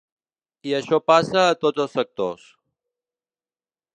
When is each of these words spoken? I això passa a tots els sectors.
I 0.69 0.71
això 0.77 0.99
passa 1.11 1.43
a 1.51 1.59
tots 1.65 1.85
els 1.85 1.93
sectors. 1.99 2.47